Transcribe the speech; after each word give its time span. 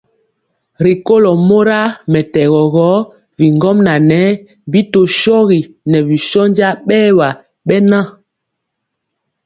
Rikólo 0.83 1.31
mora 1.47 1.79
mɛtɛgɔ 2.11 2.61
gɔ 2.73 2.89
bigɔmŋa 3.37 3.95
ŋɛɛ 4.09 4.21
bi 4.71 4.79
tɔ 4.91 5.01
shogi 5.19 5.59
ŋɛɛ 5.89 5.99
bi 6.07 6.17
shónja 6.29 6.67
bɛɛwa 6.87 7.27
bɛnja. 7.67 8.01